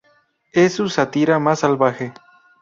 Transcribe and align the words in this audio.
Es 0.51 0.73
su 0.73 0.89
sátira 0.89 1.37
más 1.37 1.59
salvaje. 1.59 2.11